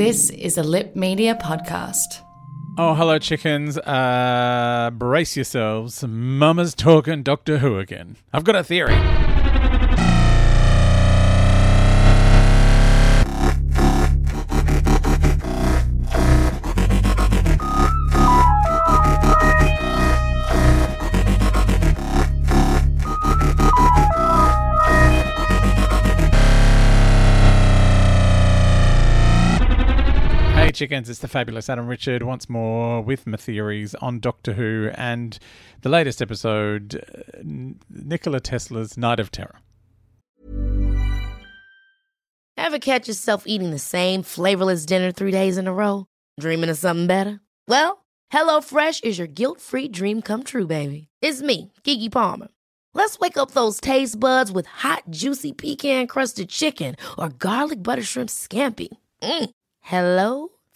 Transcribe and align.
This 0.00 0.30
is 0.30 0.56
a 0.56 0.62
Lip 0.62 0.96
Media 0.96 1.34
podcast. 1.34 2.22
Oh, 2.78 2.94
hello, 2.94 3.18
chickens. 3.18 3.76
Uh, 3.76 4.88
brace 4.94 5.36
yourselves. 5.36 6.02
Mama's 6.02 6.74
talking 6.74 7.22
Doctor 7.22 7.58
Who 7.58 7.78
again. 7.78 8.16
I've 8.32 8.44
got 8.44 8.56
a 8.56 8.64
theory. 8.64 8.94
Chickens, 30.80 31.10
it's 31.10 31.18
the 31.18 31.28
fabulous 31.28 31.68
Adam 31.68 31.86
Richard 31.86 32.22
once 32.22 32.48
more 32.48 33.02
with 33.02 33.26
my 33.26 33.36
theories 33.36 33.94
on 33.96 34.18
Doctor 34.18 34.54
Who 34.54 34.90
and 34.94 35.38
the 35.82 35.90
latest 35.90 36.22
episode, 36.22 36.94
uh, 36.96 37.42
Nikola 37.90 38.40
Tesla's 38.40 38.96
Night 38.96 39.20
of 39.20 39.30
Terror. 39.30 39.56
Ever 42.56 42.78
catch 42.78 43.08
yourself 43.08 43.42
eating 43.44 43.72
the 43.72 43.78
same 43.78 44.22
flavorless 44.22 44.86
dinner 44.86 45.12
three 45.12 45.30
days 45.30 45.58
in 45.58 45.66
a 45.66 45.72
row? 45.74 46.06
Dreaming 46.40 46.70
of 46.70 46.78
something 46.78 47.06
better? 47.06 47.40
Well, 47.68 48.06
HelloFresh 48.32 49.04
is 49.04 49.18
your 49.18 49.26
guilt 49.26 49.60
free 49.60 49.86
dream 49.86 50.22
come 50.22 50.44
true, 50.44 50.66
baby. 50.66 51.08
It's 51.20 51.42
me, 51.42 51.74
Keke 51.84 52.10
Palmer. 52.10 52.48
Let's 52.94 53.18
wake 53.18 53.36
up 53.36 53.50
those 53.50 53.82
taste 53.82 54.18
buds 54.18 54.50
with 54.50 54.64
hot, 54.64 55.02
juicy 55.10 55.52
pecan 55.52 56.06
crusted 56.06 56.48
chicken 56.48 56.96
or 57.18 57.28
garlic 57.28 57.82
butter 57.82 58.02
shrimp 58.02 58.30
scampi. 58.30 58.88
Mm. 59.22 59.50
Hello 59.80 60.48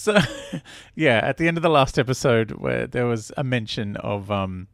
so, 0.00 0.18
yeah, 0.94 1.20
at 1.22 1.36
the 1.36 1.46
end 1.46 1.58
of 1.58 1.62
the 1.62 1.68
last 1.68 1.98
episode, 1.98 2.52
where 2.52 2.86
there 2.86 3.06
was 3.06 3.30
a 3.36 3.44
mention 3.44 3.96
of, 3.96 4.30
um, 4.30 4.68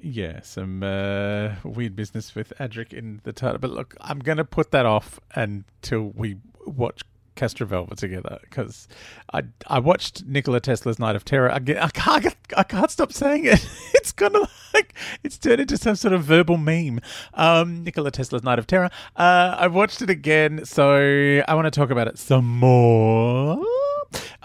yeah, 0.00 0.40
some 0.42 0.82
uh, 0.82 1.56
weird 1.64 1.96
business 1.96 2.34
with 2.34 2.52
Adric 2.60 2.92
in 2.92 3.20
the 3.24 3.32
title. 3.32 3.58
But 3.58 3.70
look, 3.70 3.96
I'm 4.00 4.20
going 4.20 4.38
to 4.38 4.44
put 4.44 4.70
that 4.70 4.86
off 4.86 5.18
until 5.34 6.12
we 6.14 6.36
watch 6.64 7.02
Castrovalva 7.38 7.94
together 7.94 8.38
because 8.42 8.88
I 9.32 9.44
I 9.68 9.78
watched 9.78 10.24
Nikola 10.24 10.60
Tesla's 10.60 10.98
Night 10.98 11.14
of 11.14 11.24
Terror. 11.24 11.50
I, 11.52 11.60
get, 11.60 11.82
I 11.82 11.88
can't 11.88 12.36
I 12.56 12.64
can't 12.64 12.90
stop 12.90 13.12
saying 13.12 13.44
it. 13.44 13.66
It's 13.94 14.12
kind 14.12 14.34
of 14.36 14.50
like 14.72 14.94
it's 15.22 15.36
turned 15.36 15.60
into 15.60 15.76
some 15.76 15.94
sort 15.94 16.14
of 16.14 16.24
verbal 16.24 16.56
meme. 16.56 17.00
Um, 17.34 17.84
Nikola 17.84 18.10
Tesla's 18.10 18.42
Night 18.42 18.58
of 18.58 18.66
Terror. 18.66 18.88
Uh, 19.16 19.54
I 19.58 19.66
watched 19.66 20.00
it 20.00 20.08
again, 20.08 20.64
so 20.64 21.42
I 21.46 21.54
want 21.54 21.66
to 21.66 21.70
talk 21.70 21.90
about 21.90 22.08
it 22.08 22.18
some 22.18 22.46
more. 22.46 23.62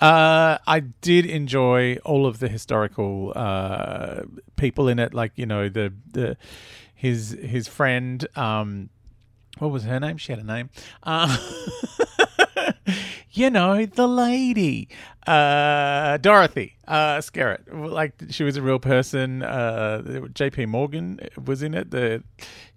Uh, 0.03 0.57
I 0.67 0.81
did 0.81 1.25
enjoy 1.25 1.95
all 2.03 2.25
of 2.25 2.39
the 2.39 2.49
historical 2.49 3.31
uh, 3.37 4.23
people 4.57 4.89
in 4.89 4.99
it, 4.99 5.13
like 5.13 5.31
you 5.35 5.45
know 5.45 5.69
the 5.69 5.93
the 6.11 6.35
his 6.93 7.37
his 7.41 7.69
friend. 7.69 8.27
Um, 8.35 8.89
what 9.59 9.71
was 9.71 9.85
her 9.85 10.01
name? 10.01 10.17
She 10.17 10.33
had 10.33 10.39
a 10.39 10.45
name. 10.45 10.71
Uh, 11.03 11.37
you 13.33 13.49
know, 13.49 13.85
the 13.85 14.07
lady, 14.07 14.89
uh, 15.25 16.17
Dorothy 16.17 16.75
uh, 16.87 17.17
Skerritt. 17.17 17.61
Like 17.71 18.13
she 18.29 18.43
was 18.43 18.57
a 18.57 18.61
real 18.61 18.79
person. 18.79 19.41
Uh, 19.41 20.27
J.P. 20.33 20.67
Morgan 20.67 21.19
was 21.43 21.63
in 21.63 21.73
it. 21.73 21.91
The, 21.91 22.23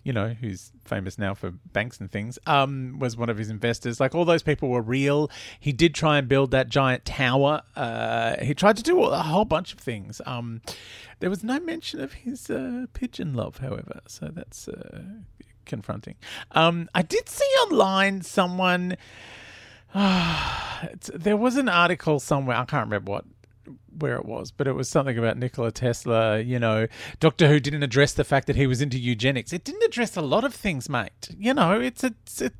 you 0.02 0.12
know, 0.12 0.28
who's 0.28 0.72
famous 0.84 1.18
now 1.18 1.34
for 1.34 1.50
banks 1.50 2.00
and 2.00 2.10
things. 2.10 2.38
Um, 2.46 2.98
was 2.98 3.16
one 3.16 3.28
of 3.28 3.36
his 3.36 3.50
investors. 3.50 4.00
Like 4.00 4.14
all 4.14 4.24
those 4.24 4.42
people 4.42 4.70
were 4.70 4.82
real. 4.82 5.30
He 5.60 5.72
did 5.72 5.94
try 5.94 6.16
and 6.18 6.26
build 6.28 6.52
that 6.52 6.68
giant 6.68 7.04
tower. 7.04 7.62
Uh, 7.74 8.36
he 8.42 8.54
tried 8.54 8.76
to 8.78 8.82
do 8.82 9.02
a 9.02 9.18
whole 9.18 9.44
bunch 9.44 9.74
of 9.74 9.80
things. 9.80 10.20
Um, 10.24 10.62
there 11.20 11.30
was 11.30 11.44
no 11.44 11.60
mention 11.60 12.00
of 12.00 12.12
his 12.12 12.48
uh, 12.48 12.86
pigeon 12.92 13.34
love, 13.34 13.58
however. 13.58 14.00
So 14.06 14.30
that's 14.32 14.68
uh, 14.68 15.02
confronting. 15.66 16.14
Um, 16.52 16.88
I 16.94 17.02
did 17.02 17.28
see 17.28 17.44
online 17.64 18.22
someone. 18.22 18.96
There 21.14 21.38
was 21.38 21.56
an 21.56 21.70
article 21.70 22.20
somewhere. 22.20 22.56
I 22.56 22.64
can't 22.66 22.84
remember 22.84 23.12
what 23.12 23.24
where 23.98 24.16
it 24.16 24.26
was, 24.26 24.50
but 24.52 24.66
it 24.66 24.72
was 24.72 24.90
something 24.90 25.16
about 25.16 25.38
Nikola 25.38 25.72
Tesla. 25.72 26.38
You 26.38 26.58
know, 26.58 26.86
Doctor 27.18 27.48
Who 27.48 27.58
didn't 27.60 27.82
address 27.82 28.12
the 28.12 28.24
fact 28.24 28.46
that 28.46 28.56
he 28.56 28.66
was 28.66 28.82
into 28.82 28.98
eugenics. 28.98 29.54
It 29.54 29.64
didn't 29.64 29.84
address 29.84 30.16
a 30.16 30.20
lot 30.20 30.44
of 30.44 30.54
things, 30.54 30.90
mate. 30.90 31.30
You 31.38 31.54
know, 31.54 31.80
it's 31.80 32.04
a, 32.04 32.14
it's 32.24 32.42
a 32.42 32.50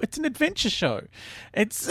it's 0.00 0.18
an 0.18 0.24
adventure 0.24 0.70
show. 0.70 1.02
It's 1.54 1.88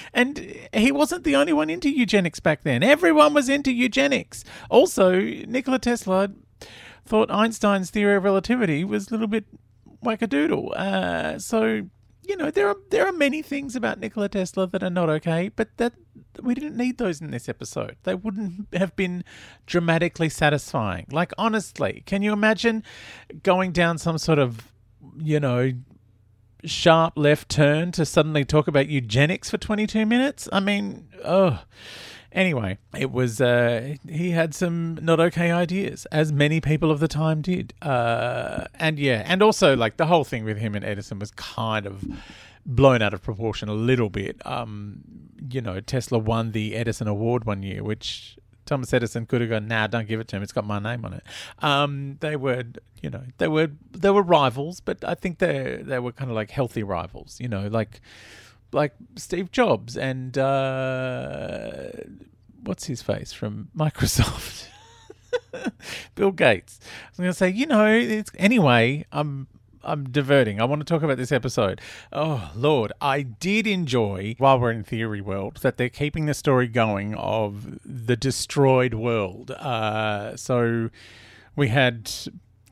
and 0.14 0.52
he 0.72 0.90
wasn't 0.90 1.22
the 1.24 1.36
only 1.36 1.52
one 1.52 1.70
into 1.70 1.88
eugenics 1.88 2.40
back 2.40 2.62
then. 2.62 2.82
Everyone 2.82 3.34
was 3.34 3.48
into 3.48 3.72
eugenics. 3.72 4.44
Also, 4.68 5.20
Nikola 5.20 5.78
Tesla 5.78 6.28
thought 7.04 7.30
Einstein's 7.30 7.90
theory 7.90 8.16
of 8.16 8.24
relativity 8.24 8.84
was 8.84 9.08
a 9.08 9.10
little 9.12 9.28
bit 9.28 9.44
wackadoodle. 10.04 10.72
Uh, 10.76 11.38
so 11.38 11.82
you 12.22 12.36
know 12.36 12.50
there 12.50 12.68
are 12.68 12.76
there 12.90 13.06
are 13.06 13.12
many 13.12 13.42
things 13.42 13.74
about 13.74 13.98
Nikola 13.98 14.28
Tesla 14.28 14.66
that 14.68 14.82
are 14.82 14.90
not 14.90 15.10
okay, 15.10 15.48
but 15.48 15.76
that 15.78 15.94
we 16.40 16.54
didn't 16.54 16.76
need 16.76 16.98
those 16.98 17.20
in 17.20 17.30
this 17.30 17.48
episode. 17.48 17.96
They 18.04 18.14
wouldn't 18.14 18.68
have 18.74 18.94
been 18.96 19.24
dramatically 19.66 20.28
satisfying. 20.28 21.06
Like 21.10 21.32
honestly, 21.36 22.02
can 22.06 22.22
you 22.22 22.32
imagine 22.32 22.84
going 23.42 23.72
down 23.72 23.98
some 23.98 24.18
sort 24.18 24.38
of 24.38 24.68
you 25.18 25.40
know 25.40 25.72
sharp 26.64 27.14
left 27.16 27.48
turn 27.48 27.90
to 27.92 28.06
suddenly 28.06 28.44
talk 28.44 28.68
about 28.68 28.88
eugenics 28.88 29.50
for 29.50 29.58
22 29.58 30.06
minutes? 30.06 30.48
I 30.52 30.60
mean, 30.60 31.08
oh. 31.24 31.62
Anyway, 32.32 32.78
it 32.98 33.12
was 33.12 33.40
uh, 33.40 33.94
he 34.08 34.30
had 34.30 34.54
some 34.54 34.98
not 35.02 35.20
okay 35.20 35.50
ideas, 35.50 36.06
as 36.06 36.32
many 36.32 36.60
people 36.60 36.90
of 36.90 36.98
the 36.98 37.08
time 37.08 37.42
did, 37.42 37.74
uh, 37.82 38.64
and 38.74 38.98
yeah, 38.98 39.22
and 39.26 39.42
also 39.42 39.76
like 39.76 39.98
the 39.98 40.06
whole 40.06 40.24
thing 40.24 40.44
with 40.44 40.56
him 40.56 40.74
and 40.74 40.84
Edison 40.84 41.18
was 41.18 41.30
kind 41.32 41.86
of 41.86 42.04
blown 42.64 43.02
out 43.02 43.12
of 43.12 43.22
proportion 43.22 43.68
a 43.68 43.74
little 43.74 44.08
bit. 44.08 44.40
Um, 44.46 45.02
you 45.50 45.60
know, 45.60 45.80
Tesla 45.80 46.18
won 46.18 46.52
the 46.52 46.74
Edison 46.74 47.06
Award 47.06 47.44
one 47.44 47.62
year, 47.62 47.82
which 47.82 48.38
Thomas 48.64 48.92
Edison 48.94 49.26
could 49.26 49.40
have 49.42 49.50
gone, 49.50 49.68
"Nah, 49.68 49.86
don't 49.86 50.08
give 50.08 50.20
it 50.20 50.28
to 50.28 50.36
him. 50.36 50.42
It's 50.42 50.52
got 50.52 50.66
my 50.66 50.78
name 50.78 51.04
on 51.04 51.12
it." 51.12 51.24
Um, 51.58 52.16
they 52.20 52.36
were, 52.36 52.64
you 53.02 53.10
know, 53.10 53.24
they 53.38 53.48
were 53.48 53.70
they 53.90 54.10
were 54.10 54.22
rivals, 54.22 54.80
but 54.80 55.04
I 55.04 55.14
think 55.14 55.38
they 55.38 55.82
they 55.84 55.98
were 55.98 56.12
kind 56.12 56.30
of 56.30 56.34
like 56.34 56.50
healthy 56.50 56.82
rivals. 56.82 57.38
You 57.40 57.48
know, 57.48 57.66
like 57.66 58.00
like 58.72 58.94
Steve 59.16 59.50
Jobs 59.50 59.96
and 59.96 60.36
uh, 60.38 61.61
what's 62.72 62.86
his 62.86 63.02
face 63.02 63.34
from 63.34 63.68
Microsoft. 63.76 64.66
Bill 66.14 66.32
Gates. 66.32 66.80
I 66.82 67.08
was 67.10 67.18
going 67.18 67.28
to 67.28 67.34
say, 67.34 67.50
you 67.50 67.66
know, 67.66 67.86
it's, 67.86 68.30
anyway, 68.38 69.04
I'm 69.12 69.46
I'm 69.84 70.04
diverting. 70.08 70.58
I 70.58 70.64
want 70.64 70.80
to 70.80 70.86
talk 70.86 71.02
about 71.02 71.18
this 71.18 71.32
episode. 71.32 71.82
Oh 72.14 72.50
Lord, 72.54 72.92
I 72.98 73.20
did 73.20 73.66
enjoy 73.66 74.36
while 74.38 74.58
we're 74.58 74.70
in 74.70 74.84
theory 74.84 75.20
world 75.20 75.58
that 75.58 75.76
they're 75.76 75.90
keeping 75.90 76.24
the 76.24 76.32
story 76.32 76.66
going 76.66 77.14
of 77.16 77.78
the 77.84 78.16
destroyed 78.16 78.94
world. 78.94 79.50
Uh, 79.50 80.34
so 80.38 80.88
we 81.54 81.68
had 81.68 82.10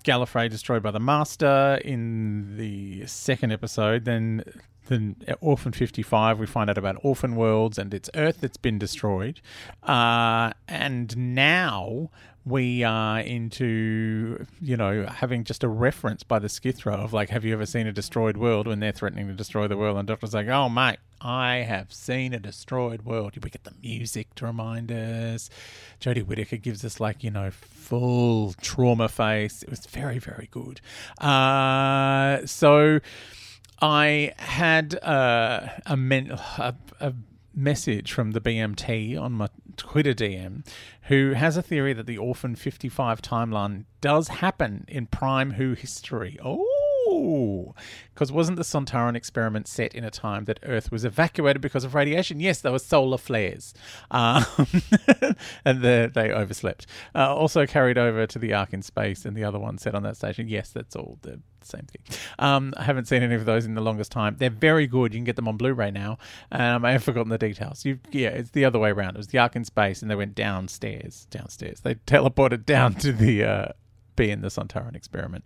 Gallifrey 0.02 0.48
destroyed 0.48 0.82
by 0.82 0.92
the 0.92 1.00
Master 1.00 1.78
in 1.84 2.56
the 2.56 3.06
second 3.06 3.52
episode. 3.52 4.06
Then 4.06 4.44
the 4.86 5.14
Orphan 5.40 5.72
55, 5.72 6.38
we 6.38 6.46
find 6.46 6.70
out 6.70 6.78
about 6.78 6.96
Orphan 7.02 7.36
Worlds 7.36 7.78
and 7.78 7.92
its 7.94 8.10
Earth 8.14 8.38
that's 8.40 8.56
been 8.56 8.78
destroyed. 8.78 9.40
Uh, 9.82 10.52
and 10.68 11.16
now 11.34 12.10
we 12.44 12.82
are 12.82 13.20
into, 13.20 14.46
you 14.60 14.76
know, 14.76 15.06
having 15.06 15.44
just 15.44 15.62
a 15.62 15.68
reference 15.68 16.22
by 16.22 16.38
the 16.38 16.48
Skithra 16.48 16.94
of 16.94 17.12
like, 17.12 17.28
have 17.28 17.44
you 17.44 17.52
ever 17.52 17.66
seen 17.66 17.86
a 17.86 17.92
destroyed 17.92 18.36
world 18.36 18.66
when 18.66 18.80
they're 18.80 18.92
threatening 18.92 19.28
to 19.28 19.34
destroy 19.34 19.68
the 19.68 19.76
world? 19.76 19.98
And 19.98 20.08
Doctor's 20.08 20.34
like, 20.34 20.48
oh, 20.48 20.68
mate, 20.68 20.98
I 21.20 21.56
have 21.58 21.92
seen 21.92 22.32
a 22.32 22.40
destroyed 22.40 23.02
world. 23.02 23.32
We 23.42 23.50
get 23.50 23.64
the 23.64 23.74
music 23.82 24.34
to 24.36 24.46
remind 24.46 24.90
us. 24.90 25.50
Jodie 26.00 26.26
Whittaker 26.26 26.56
gives 26.56 26.84
us 26.84 26.98
like, 26.98 27.22
you 27.22 27.30
know, 27.30 27.50
full 27.50 28.54
trauma 28.54 29.08
face. 29.08 29.62
It 29.62 29.68
was 29.68 29.84
very, 29.86 30.18
very 30.18 30.48
good. 30.50 30.80
Uh, 31.18 32.46
so 32.46 33.00
I 33.82 34.34
had 34.38 35.02
uh, 35.02 35.68
a, 35.86 35.96
men- 35.96 36.30
a, 36.58 36.74
a 37.00 37.14
message 37.54 38.12
from 38.12 38.32
the 38.32 38.40
BMT 38.40 39.20
on 39.20 39.32
my 39.32 39.48
Twitter 39.76 40.12
DM 40.14 40.66
who 41.04 41.32
has 41.32 41.56
a 41.56 41.62
theory 41.62 41.92
that 41.92 42.06
the 42.06 42.18
Orphan 42.18 42.54
55 42.54 43.22
timeline 43.22 43.84
does 44.00 44.28
happen 44.28 44.84
in 44.88 45.06
Prime 45.06 45.52
Who 45.52 45.74
history. 45.74 46.38
Oh, 46.44 46.66
because 48.14 48.32
wasn't 48.32 48.56
the 48.56 48.62
Sontaran 48.62 49.16
experiment 49.16 49.66
set 49.66 49.94
in 49.94 50.04
a 50.04 50.10
time 50.10 50.44
that 50.44 50.60
Earth 50.62 50.90
was 50.92 51.04
evacuated 51.04 51.62
because 51.62 51.84
of 51.84 51.94
radiation? 51.94 52.40
Yes, 52.40 52.60
there 52.60 52.72
were 52.72 52.78
solar 52.78 53.18
flares, 53.18 53.74
um, 54.10 54.44
and 55.64 55.82
the, 55.82 56.10
they 56.12 56.32
overslept. 56.32 56.86
Uh, 57.14 57.34
also 57.34 57.66
carried 57.66 57.98
over 57.98 58.26
to 58.26 58.38
the 58.38 58.52
Ark 58.52 58.72
in 58.72 58.82
space, 58.82 59.24
and 59.24 59.36
the 59.36 59.44
other 59.44 59.58
one 59.58 59.78
set 59.78 59.94
on 59.94 60.02
that 60.02 60.16
station. 60.16 60.48
Yes, 60.48 60.70
that's 60.70 60.96
all 60.96 61.18
the 61.22 61.40
same 61.62 61.86
thing. 61.86 62.18
Um, 62.38 62.74
I 62.76 62.82
haven't 62.82 63.06
seen 63.06 63.22
any 63.22 63.34
of 63.34 63.44
those 63.44 63.66
in 63.66 63.74
the 63.74 63.80
longest 63.80 64.12
time. 64.12 64.36
They're 64.38 64.50
very 64.50 64.86
good. 64.86 65.12
You 65.12 65.18
can 65.18 65.24
get 65.24 65.36
them 65.36 65.48
on 65.48 65.56
Blu-ray 65.56 65.90
now. 65.90 66.18
Um, 66.52 66.84
I 66.84 66.92
have 66.92 67.02
forgotten 67.02 67.30
the 67.30 67.38
details. 67.38 67.84
You, 67.84 67.98
yeah, 68.10 68.28
it's 68.28 68.50
the 68.50 68.64
other 68.64 68.78
way 68.78 68.90
around. 68.90 69.16
It 69.16 69.18
was 69.18 69.28
the 69.28 69.38
Ark 69.38 69.56
in 69.56 69.64
space, 69.64 70.02
and 70.02 70.10
they 70.10 70.14
went 70.14 70.34
downstairs. 70.34 71.26
Downstairs. 71.30 71.80
They 71.80 71.94
teleported 71.94 72.64
down 72.64 72.94
to 72.96 73.12
the. 73.12 73.44
Uh, 73.44 73.68
be 74.20 74.30
in 74.30 74.42
the 74.42 74.48
Sontaran 74.48 74.94
experiment. 74.94 75.44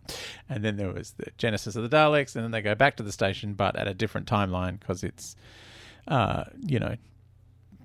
And 0.49 0.65
then 0.65 0.77
there 0.77 0.93
was 0.93 1.13
the 1.13 1.31
genesis 1.39 1.77
of 1.77 1.89
the 1.89 1.97
Daleks, 1.97 2.35
and 2.35 2.45
then 2.45 2.51
they 2.51 2.63
go 2.63 2.75
back 2.75 2.97
to 2.97 3.03
the 3.03 3.13
station, 3.13 3.55
but 3.55 3.77
at 3.77 3.87
a 3.87 3.95
different 3.95 4.27
timeline 4.27 4.81
because 4.81 5.05
it's, 5.05 5.37
uh, 6.09 6.45
you 6.61 6.79
know, 6.79 6.97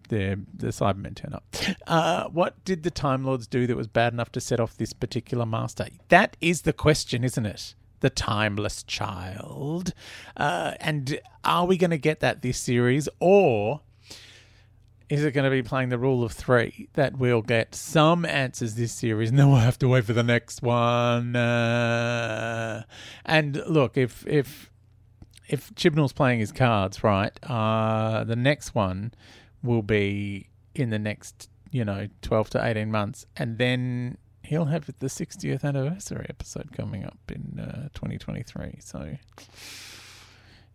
the 0.09 0.39
the 0.53 0.67
Cybermen 0.67 1.15
turn 1.15 1.33
up. 1.33 1.43
Uh, 1.85 2.27
what 2.29 2.63
did 2.65 2.81
the 2.81 2.91
Time 2.91 3.23
Lords 3.23 3.45
do 3.47 3.67
that 3.67 3.77
was 3.77 3.87
bad 3.87 4.11
enough 4.11 4.31
to 4.31 4.41
set 4.41 4.59
off 4.59 4.75
this 4.77 4.93
particular 4.93 5.45
master? 5.45 5.87
That 6.07 6.35
is 6.41 6.63
the 6.63 6.73
question, 6.73 7.23
isn't 7.23 7.45
it? 7.45 7.75
The 7.99 8.09
timeless 8.09 8.81
child. 8.83 9.93
Uh, 10.35 10.73
and 10.79 11.19
are 11.43 11.65
we 11.67 11.77
going 11.77 11.91
to 11.91 11.97
get 11.99 12.21
that 12.21 12.41
this 12.41 12.57
series, 12.57 13.07
or 13.19 13.81
is 15.09 15.23
it 15.23 15.31
going 15.31 15.43
to 15.43 15.49
be 15.49 15.63
playing 15.63 15.89
the 15.89 15.97
rule 15.97 16.23
of 16.23 16.31
three 16.31 16.87
that 16.93 17.17
we'll 17.17 17.41
get 17.41 17.73
some 17.73 18.25
answers 18.25 18.75
this 18.75 18.93
series 18.93 19.29
and 19.29 19.39
then 19.39 19.49
we'll 19.49 19.57
have 19.57 19.79
to 19.79 19.87
wait 19.87 20.05
for 20.05 20.13
the 20.13 20.23
next 20.23 20.61
one? 20.61 21.35
Uh, 21.35 22.83
and 23.25 23.61
look 23.67 23.97
if 23.97 24.25
if 24.27 24.69
if 25.47 25.73
chibnall's 25.75 26.13
playing 26.13 26.39
his 26.39 26.51
cards 26.51 27.03
right 27.03 27.37
uh, 27.49 28.23
the 28.23 28.35
next 28.35 28.75
one 28.75 29.11
will 29.63 29.81
be 29.81 30.47
in 30.75 30.91
the 30.91 30.99
next 30.99 31.49
you 31.71 31.83
know 31.83 32.07
12 32.21 32.51
to 32.51 32.63
18 32.63 32.91
months 32.91 33.25
and 33.35 33.57
then 33.57 34.17
he'll 34.43 34.65
have 34.65 34.85
the 34.99 35.07
60th 35.07 35.63
anniversary 35.63 36.25
episode 36.29 36.71
coming 36.71 37.03
up 37.03 37.17
in 37.29 37.59
uh, 37.59 37.89
2023 37.93 38.77
so 38.79 39.17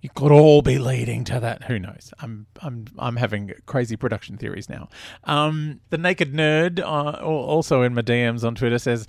it 0.04 0.12
could 0.12 0.32
all 0.32 0.60
be 0.60 0.78
leading 0.78 1.24
to 1.24 1.40
that. 1.40 1.64
Who 1.64 1.78
knows? 1.78 2.12
I'm 2.20 2.44
I'm 2.60 2.84
I'm 2.98 3.16
having 3.16 3.54
crazy 3.64 3.96
production 3.96 4.36
theories 4.36 4.68
now. 4.68 4.90
Um, 5.24 5.80
the 5.88 5.96
naked 5.96 6.34
nerd, 6.34 6.78
uh, 6.78 7.24
also 7.24 7.80
in 7.80 7.94
my 7.94 8.02
DMs 8.02 8.44
on 8.44 8.54
Twitter, 8.54 8.78
says, 8.78 9.06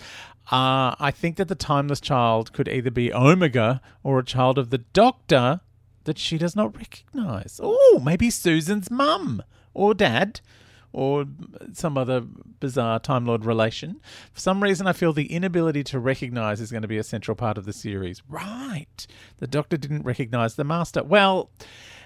uh, 0.54 0.96
"I 0.98 1.12
think 1.12 1.36
that 1.36 1.50
the 1.50 1.56
timeless 1.56 2.00
child 2.00 2.54
could 2.54 2.70
either 2.70 2.92
be 2.92 3.14
Omega 3.14 3.82
or 4.04 4.20
a 4.20 4.24
child 4.24 4.58
of 4.58 4.70
the 4.70 4.78
Doctor 4.78 5.60
that 6.06 6.18
she 6.18 6.38
does 6.38 6.56
not 6.56 6.78
recognize. 6.78 7.60
Oh, 7.62 8.02
maybe 8.02 8.30
Susan's 8.30 8.90
mum 8.90 9.44
or 9.74 9.94
dad." 9.94 10.40
Or 10.96 11.26
some 11.74 11.98
other 11.98 12.22
bizarre 12.22 13.00
Time 13.00 13.26
Lord 13.26 13.44
relation. 13.44 14.00
For 14.32 14.40
some 14.40 14.64
reason, 14.64 14.88
I 14.88 14.94
feel 14.94 15.12
the 15.12 15.30
inability 15.32 15.84
to 15.86 16.00
recognize 16.00 16.62
is 16.62 16.72
going 16.72 16.84
to 16.84 16.88
be 16.88 16.98
a 16.98 17.04
central 17.04 17.36
part 17.36 17.58
of 17.58 17.66
the 17.66 17.74
series. 17.74 18.24
Right. 18.30 19.06
The 19.40 19.48
Doctor 19.48 19.76
didn't 19.76 20.04
recognize 20.04 20.56
the 20.56 20.64
Master. 20.64 21.04
Well, 21.04 21.50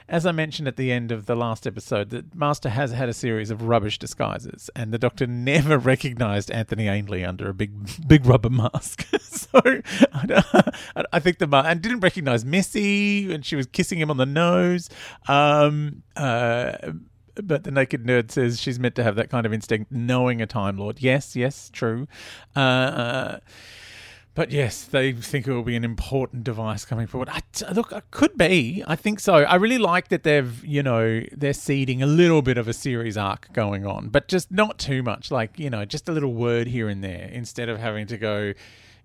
as 0.08 0.26
I 0.26 0.32
mentioned 0.32 0.68
at 0.68 0.76
the 0.76 0.92
end 0.92 1.12
of 1.12 1.28
the 1.28 1.36
last 1.36 1.68
episode, 1.68 2.10
the 2.10 2.26
Master 2.34 2.70
has 2.70 2.92
had 2.92 3.10
a 3.10 3.14
series 3.14 3.52
of 3.52 3.62
rubbish 3.62 4.00
disguises, 4.00 4.72
and 4.76 4.92
the 4.92 4.98
Doctor 4.98 5.28
never 5.28 5.78
recognized 5.94 6.50
Anthony 6.50 6.88
Ainley 6.88 7.24
under 7.24 7.48
a 7.48 7.54
big, 7.54 7.72
big 8.08 8.26
rubber 8.26 8.50
mask. 8.50 9.08
so 9.22 9.62
I, 9.64 10.72
I, 11.14 11.20
think 11.20 11.38
the 11.38 11.48
and 11.56 11.80
didn't 11.80 12.00
recognize 12.00 12.44
Missy, 12.44 13.28
when 13.28 13.44
she 13.44 13.56
was 13.56 13.68
kissing 13.68 14.00
him 14.00 14.10
on 14.10 14.18
the 14.18 14.26
nose. 14.26 14.90
Um, 15.28 16.02
uh, 16.16 16.94
but 17.44 17.64
the 17.64 17.72
naked 17.72 18.06
nerd 18.06 18.32
says 18.32 18.60
she's 18.60 18.80
meant 18.80 18.96
to 18.96 19.04
have 19.04 19.16
that 19.16 19.30
kind 19.30 19.46
of 19.46 19.54
instinct, 19.54 19.92
knowing 19.92 20.42
a 20.42 20.48
Time 20.48 20.78
Lord. 20.78 21.02
Yes, 21.02 21.36
yes, 21.36 21.70
true. 21.72 22.08
Uh, 22.56 23.38
but 24.36 24.52
yes, 24.52 24.86
they 24.86 25.12
think 25.12 25.48
it 25.48 25.54
will 25.54 25.64
be 25.64 25.76
an 25.76 25.84
important 25.84 26.46
device 26.46 26.86
coming 26.86 27.08
forward. 27.08 27.30
I, 27.30 27.42
look, 27.74 27.92
it 27.92 28.04
could 28.12 28.38
be. 28.38 28.84
I 28.88 28.96
think 28.96 29.20
so. 29.20 29.34
I 29.34 29.56
really 29.56 29.78
like 29.78 30.08
that 30.10 30.24
they've, 30.24 30.64
you 30.64 30.82
know, 30.82 31.24
they're 31.34 31.52
seeding 31.52 32.02
a 32.02 32.06
little 32.06 32.42
bit 32.42 32.58
of 32.58 32.68
a 32.68 32.74
series 32.74 33.18
arc 33.18 33.52
going 33.52 33.86
on, 33.86 34.10
but 34.10 34.28
just 34.28 34.52
not 34.52 34.78
too 34.78 35.04
much. 35.04 35.30
Like, 35.30 35.60
you 35.60 35.70
know, 35.70 35.84
just 35.84 36.08
a 36.08 36.14
little 36.14 36.34
word 36.34 36.68
here 36.68 36.88
and 36.88 37.04
there 37.04 37.30
instead 37.34 37.68
of 37.68 37.80
having 37.80 38.08
to 38.08 38.18
go, 38.18 38.54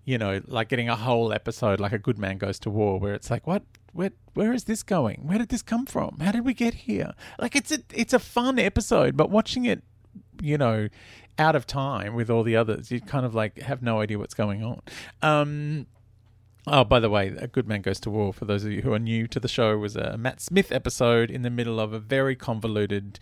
you 0.05 0.17
know, 0.17 0.41
like 0.47 0.69
getting 0.69 0.87
a 0.87 0.95
whole 0.95 1.33
episode 1.33 1.79
like 1.79 1.91
a 1.91 1.97
good 1.97 2.17
man 2.17 2.37
goes 2.37 2.59
to 2.59 2.69
war 2.69 2.99
where 2.99 3.13
it's 3.13 3.29
like, 3.29 3.45
what? 3.45 3.63
Where 3.91 4.11
where 4.33 4.53
is 4.53 4.65
this 4.65 4.83
going? 4.83 5.21
Where 5.25 5.37
did 5.37 5.49
this 5.49 5.61
come 5.61 5.85
from? 5.85 6.19
How 6.19 6.31
did 6.31 6.45
we 6.45 6.53
get 6.53 6.73
here? 6.73 7.13
Like 7.39 7.55
it's 7.55 7.71
a 7.71 7.79
it's 7.93 8.13
a 8.13 8.19
fun 8.19 8.59
episode, 8.59 9.17
but 9.17 9.29
watching 9.29 9.65
it, 9.65 9.83
you 10.41 10.57
know, 10.57 10.89
out 11.39 11.55
of 11.55 11.65
time 11.65 12.13
with 12.13 12.29
all 12.29 12.43
the 12.43 12.55
others, 12.55 12.91
you 12.91 13.01
kind 13.01 13.25
of 13.25 13.33
like 13.33 13.59
have 13.59 13.81
no 13.81 14.01
idea 14.01 14.19
what's 14.19 14.33
going 14.33 14.63
on. 14.63 14.81
Um, 15.21 15.87
Oh, 16.67 16.83
by 16.83 16.99
the 16.99 17.11
way, 17.11 17.27
A 17.37 17.45
Good 17.47 17.67
Man 17.67 17.81
Goes 17.83 17.99
to 18.01 18.09
War, 18.09 18.33
for 18.33 18.45
those 18.45 18.65
of 18.65 18.71
you 18.71 18.81
who 18.81 18.91
are 18.91 18.97
new 18.97 19.27
to 19.27 19.39
the 19.39 19.47
show, 19.47 19.77
was 19.77 19.95
a 19.95 20.17
Matt 20.17 20.41
Smith 20.41 20.71
episode 20.71 21.29
in 21.29 21.43
the 21.43 21.51
middle 21.51 21.79
of 21.79 21.93
a 21.93 21.99
very 21.99 22.35
convoluted 22.35 23.19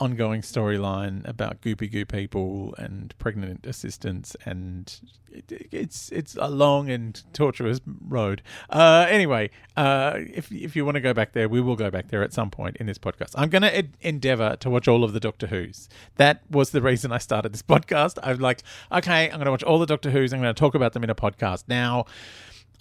ongoing 0.00 0.40
storyline 0.40 1.26
about 1.28 1.60
goopy 1.60 1.90
goo 1.90 2.04
people 2.04 2.74
and 2.78 3.14
pregnant 3.18 3.66
assistants, 3.66 4.34
and 4.44 5.00
it, 5.30 5.68
it's 5.70 6.10
it's 6.10 6.36
a 6.40 6.48
long 6.48 6.90
and 6.90 7.22
tortuous 7.32 7.80
road. 8.08 8.42
Uh, 8.70 9.06
anyway, 9.08 9.50
uh, 9.76 10.14
if 10.16 10.50
if 10.50 10.74
you 10.74 10.84
want 10.84 10.94
to 10.96 11.00
go 11.00 11.12
back 11.12 11.32
there, 11.32 11.48
we 11.48 11.60
will 11.60 11.76
go 11.76 11.90
back 11.90 12.08
there 12.08 12.22
at 12.22 12.32
some 12.32 12.50
point 12.50 12.76
in 12.78 12.86
this 12.86 12.98
podcast. 12.98 13.32
I'm 13.34 13.50
going 13.50 13.62
to 13.62 13.76
ed- 13.76 13.96
endeavor 14.00 14.56
to 14.56 14.70
watch 14.70 14.88
all 14.88 15.04
of 15.04 15.12
the 15.12 15.20
Doctor 15.20 15.46
Who's. 15.46 15.88
That 16.16 16.42
was 16.50 16.70
the 16.70 16.82
reason 16.82 17.12
I 17.12 17.18
started 17.18 17.52
this 17.52 17.62
podcast. 17.74 18.18
I'm 18.22 18.38
like, 18.38 18.62
okay, 18.90 19.26
I'm 19.26 19.36
going 19.36 19.44
to 19.44 19.50
watch 19.50 19.62
all 19.62 19.78
the 19.78 19.86
Doctor 19.86 20.10
Who's. 20.10 20.32
I'm 20.32 20.40
going 20.40 20.54
to 20.54 20.58
talk 20.58 20.74
about 20.74 20.94
them 20.94 21.04
in 21.04 21.10
a 21.10 21.14
podcast 21.14 21.64
now. 21.68 22.06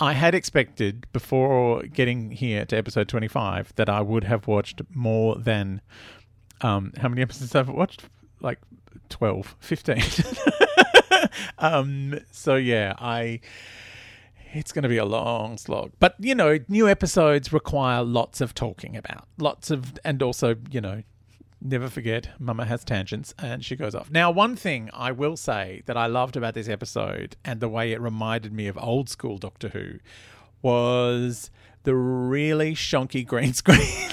I 0.02 0.14
had 0.14 0.34
expected 0.34 1.06
before 1.12 1.84
getting 1.84 2.32
here 2.32 2.64
to 2.66 2.78
episode 2.78 3.10
25 3.10 3.74
that 3.76 3.90
I 3.90 4.00
would 4.00 4.24
have 4.24 4.48
watched 4.48 4.82
more 4.94 5.36
than 5.36 5.82
um, 6.62 6.94
how 6.98 7.10
many 7.10 7.22
episodes 7.22 7.54
have 7.54 7.70
I 7.70 7.74
watched? 7.74 8.04
Like 8.42 8.60
12, 9.10 9.56
15. 9.60 10.04
um, 11.60 12.20
so 12.32 12.56
yeah, 12.56 12.94
I 13.00 13.42
it's 14.54 14.72
going 14.72 14.84
to 14.84 14.90
be 14.90 14.98
a 14.98 15.06
long 15.06 15.58
slog. 15.58 15.92
But, 16.00 16.16
you 16.20 16.36
know, 16.36 16.60
new 16.68 16.88
episodes 16.88 17.54
require 17.54 18.04
lots 18.04 18.42
of 18.42 18.54
talking 18.54 18.98
about. 18.98 19.28
Lots 19.38 19.70
of, 19.70 20.00
and 20.04 20.22
also, 20.24 20.56
you 20.72 20.82
know, 20.82 21.04
never 21.62 21.90
forget, 21.90 22.30
Mama 22.40 22.66
has 22.66 22.84
tangents 22.84 23.34
and 23.38 23.64
she 23.64 23.76
goes 23.76 23.94
off. 23.94 24.10
Now, 24.10 24.32
one 24.32 24.56
thing 24.56 24.90
I 24.94 25.12
will 25.12 25.38
say 25.38 25.84
that 25.86 25.98
I 25.98 26.08
loved 26.08 26.36
about 26.36 26.54
this 26.54 26.70
episode 26.70 27.36
and 27.44 27.60
the 27.60 27.70
way 27.70 27.92
it 27.92 28.02
reminded 28.02 28.54
me 28.54 28.68
of 28.68 28.78
old 28.78 29.10
school 29.10 29.38
Doctor 29.38 29.70
Who 29.70 30.00
was 30.62 31.52
the 31.84 31.96
really 31.96 32.74
shonky 32.74 33.26
green 33.26 33.54
screen. 33.54 34.12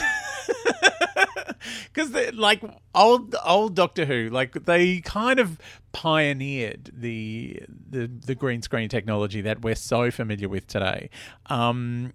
Because 1.97 2.35
like 2.35 2.62
old 2.95 3.35
old 3.45 3.75
Doctor 3.75 4.05
Who, 4.05 4.29
like 4.29 4.53
they 4.65 5.00
kind 5.00 5.41
of 5.41 5.59
pioneered 5.93 6.91
the 6.95 7.62
the 7.88 8.07
the 8.07 8.35
green 8.35 8.61
screen 8.61 8.88
technology 8.88 9.41
that 9.41 9.62
we're 9.62 9.75
so 9.75 10.11
familiar 10.11 10.49
with 10.49 10.67
today. 10.67 11.09
Um, 11.47 12.12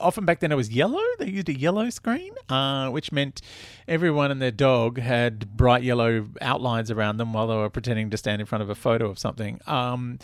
often 0.00 0.24
back 0.24 0.38
then 0.38 0.52
it 0.52 0.54
was 0.54 0.70
yellow. 0.70 1.02
They 1.18 1.28
used 1.28 1.48
a 1.48 1.58
yellow 1.58 1.90
screen, 1.90 2.34
uh, 2.48 2.88
which 2.90 3.10
meant 3.10 3.42
everyone 3.88 4.30
and 4.30 4.40
their 4.40 4.52
dog 4.52 4.98
had 4.98 5.56
bright 5.56 5.82
yellow 5.82 6.28
outlines 6.40 6.92
around 6.92 7.16
them 7.16 7.32
while 7.32 7.48
they 7.48 7.56
were 7.56 7.70
pretending 7.70 8.10
to 8.10 8.16
stand 8.16 8.40
in 8.40 8.46
front 8.46 8.62
of 8.62 8.70
a 8.70 8.76
photo 8.76 9.10
of 9.10 9.18
something. 9.18 9.60
Um, 9.66 10.20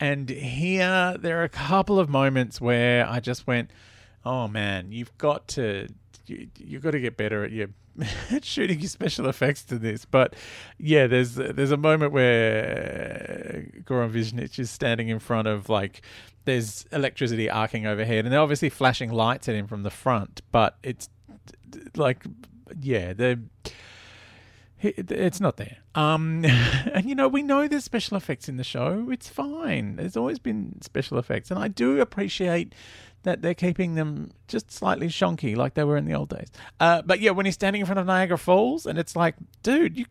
and 0.00 0.30
here 0.30 1.16
there 1.18 1.40
are 1.40 1.44
a 1.44 1.50
couple 1.50 2.00
of 2.00 2.08
moments 2.08 2.58
where 2.58 3.06
I 3.06 3.20
just 3.20 3.46
went, 3.46 3.70
"Oh 4.24 4.48
man, 4.48 4.92
you've 4.92 5.16
got 5.18 5.46
to." 5.48 5.88
You, 6.26 6.48
you've 6.58 6.82
got 6.82 6.92
to 6.92 7.00
get 7.00 7.16
better 7.16 7.44
at 7.44 7.52
your 7.52 7.68
shooting 8.42 8.80
your 8.80 8.88
special 8.88 9.28
effects 9.28 9.64
to 9.64 9.78
this. 9.78 10.04
But 10.04 10.34
yeah, 10.78 11.06
there's 11.06 11.34
there's 11.34 11.70
a 11.70 11.76
moment 11.76 12.12
where 12.12 13.66
Goran 13.84 14.12
Visnjic 14.12 14.58
is 14.58 14.70
standing 14.70 15.08
in 15.08 15.18
front 15.18 15.48
of 15.48 15.68
like 15.68 16.02
there's 16.44 16.86
electricity 16.92 17.50
arcing 17.50 17.86
overhead, 17.86 18.24
and 18.24 18.32
they're 18.32 18.40
obviously 18.40 18.68
flashing 18.68 19.10
lights 19.10 19.48
at 19.48 19.54
him 19.54 19.66
from 19.66 19.82
the 19.82 19.90
front. 19.90 20.42
But 20.52 20.76
it's 20.82 21.08
like 21.96 22.24
yeah, 22.80 23.12
the 23.12 23.40
it's 24.80 25.40
not 25.40 25.56
there. 25.56 25.78
Um, 25.94 26.44
and 26.92 27.08
you 27.08 27.14
know, 27.14 27.28
we 27.28 27.42
know 27.42 27.66
there's 27.66 27.84
special 27.84 28.16
effects 28.16 28.48
in 28.48 28.56
the 28.56 28.64
show. 28.64 29.08
It's 29.10 29.28
fine. 29.28 29.96
There's 29.96 30.16
always 30.16 30.38
been 30.38 30.80
special 30.82 31.18
effects, 31.18 31.50
and 31.50 31.58
I 31.58 31.68
do 31.68 32.00
appreciate 32.00 32.74
that 33.26 33.42
they're 33.42 33.54
keeping 33.54 33.94
them 33.94 34.30
just 34.48 34.70
slightly 34.70 35.08
shonky 35.08 35.56
like 35.56 35.74
they 35.74 35.84
were 35.84 35.96
in 35.96 36.04
the 36.04 36.14
old 36.14 36.30
days. 36.30 36.48
Uh, 36.80 37.02
but 37.02 37.20
yeah, 37.20 37.30
when 37.30 37.46
he's 37.46 37.54
standing 37.54 37.80
in 37.80 37.86
front 37.86 37.98
of 37.98 38.06
Niagara 38.06 38.38
Falls, 38.38 38.86
and 38.86 38.98
it's 38.98 39.14
like, 39.14 39.34
dude, 39.62 39.96
you 39.96 40.06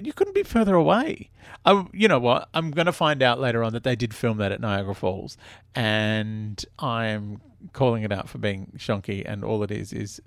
you 0.00 0.12
couldn't 0.12 0.34
be 0.34 0.42
further 0.42 0.74
away. 0.74 1.30
I, 1.64 1.86
you 1.92 2.08
know 2.08 2.18
what? 2.18 2.48
I'm 2.54 2.70
going 2.70 2.86
to 2.86 2.92
find 2.92 3.22
out 3.22 3.40
later 3.40 3.62
on 3.62 3.72
that 3.72 3.84
they 3.84 3.96
did 3.96 4.14
film 4.14 4.38
that 4.38 4.52
at 4.52 4.60
Niagara 4.60 4.94
Falls, 4.94 5.36
and 5.74 6.64
I'm 6.78 7.40
calling 7.72 8.02
it 8.02 8.12
out 8.12 8.28
for 8.28 8.38
being 8.38 8.72
shonky, 8.76 9.22
and 9.24 9.44
all 9.44 9.62
it 9.62 9.70
is 9.70 9.92
is 9.92 10.20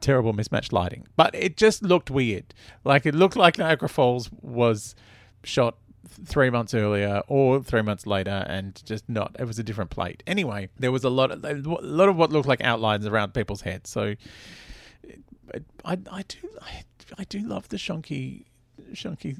terrible 0.00 0.32
mismatched 0.32 0.72
lighting. 0.72 1.06
But 1.16 1.34
it 1.34 1.56
just 1.56 1.82
looked 1.82 2.10
weird. 2.10 2.54
Like 2.84 3.06
it 3.06 3.14
looked 3.14 3.36
like 3.36 3.58
Niagara 3.58 3.88
Falls 3.88 4.30
was 4.42 4.94
shot 5.44 5.76
three 6.08 6.50
months 6.50 6.74
earlier 6.74 7.22
or 7.28 7.62
three 7.62 7.82
months 7.82 8.06
later 8.06 8.44
and 8.48 8.80
just 8.84 9.08
not 9.08 9.36
it 9.38 9.44
was 9.44 9.58
a 9.58 9.62
different 9.62 9.90
plate. 9.90 10.22
Anyway 10.26 10.68
there 10.78 10.92
was 10.92 11.04
a 11.04 11.10
lot 11.10 11.30
of 11.30 11.44
a 11.44 11.54
lot 11.54 12.08
of 12.08 12.16
what 12.16 12.30
looked 12.30 12.48
like 12.48 12.60
outlines 12.62 13.06
around 13.06 13.34
people's 13.34 13.62
heads. 13.62 13.90
So 13.90 14.14
i 15.84 15.98
i 16.10 16.22
do 16.22 16.38
i, 16.62 16.82
I 17.18 17.24
do 17.24 17.38
love 17.40 17.68
the 17.68 17.76
shonky 17.76 18.46
shonky 18.92 19.36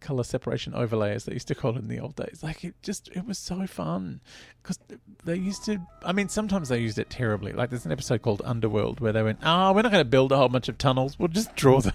color 0.00 0.24
separation 0.24 0.74
overlay 0.74 1.14
as 1.14 1.24
they 1.24 1.32
used 1.32 1.48
to 1.48 1.54
call 1.54 1.76
it 1.76 1.78
in 1.78 1.88
the 1.88 2.00
old 2.00 2.16
days. 2.16 2.40
Like 2.42 2.64
it 2.64 2.74
just 2.82 3.08
it 3.14 3.26
was 3.26 3.38
so 3.38 3.66
fun. 3.66 4.20
Because 4.62 4.78
they 5.24 5.36
used 5.36 5.64
to 5.66 5.78
i 6.04 6.12
mean 6.12 6.28
sometimes 6.28 6.68
they 6.68 6.78
used 6.78 6.98
it 6.98 7.10
terribly. 7.10 7.52
Like 7.52 7.70
there's 7.70 7.86
an 7.86 7.92
episode 7.92 8.22
called 8.22 8.42
underworld 8.44 9.00
where 9.00 9.12
they 9.12 9.22
went 9.22 9.40
oh 9.42 9.72
we're 9.72 9.82
not 9.82 9.92
going 9.92 10.04
to 10.04 10.10
build 10.10 10.32
a 10.32 10.36
whole 10.36 10.48
bunch 10.48 10.68
of 10.68 10.78
tunnels. 10.78 11.18
We'll 11.18 11.28
just 11.28 11.54
draw 11.56 11.80
them 11.80 11.94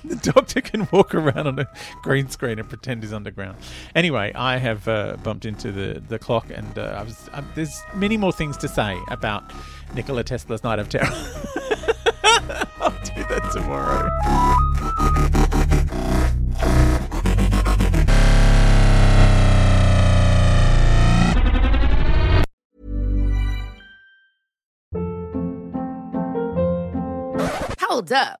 the 0.04 0.16
doctor 0.32 0.60
can 0.60 0.88
walk 0.92 1.14
around 1.14 1.46
on 1.46 1.58
a 1.58 1.68
green 2.02 2.28
screen 2.28 2.58
and 2.58 2.68
pretend 2.68 3.02
he's 3.02 3.12
underground. 3.12 3.56
Anyway, 3.94 4.32
I 4.34 4.58
have 4.58 4.86
uh, 4.88 5.16
bumped 5.22 5.44
into 5.44 5.72
the, 5.72 6.02
the 6.08 6.18
clock, 6.18 6.50
and 6.50 6.78
uh, 6.78 6.96
I 6.98 7.02
was, 7.02 7.28
uh, 7.32 7.42
there's 7.54 7.82
many 7.94 8.16
more 8.16 8.32
things 8.32 8.56
to 8.58 8.68
say 8.68 8.98
about 9.10 9.52
Nikola 9.94 10.24
Tesla's 10.24 10.62
Night 10.62 10.78
of 10.78 10.88
Terror. 10.88 11.06
I'll 12.80 12.90
do 12.90 13.24
that 13.24 13.50
tomorrow. 13.52 14.08
Hold 27.80 28.12
up. 28.12 28.40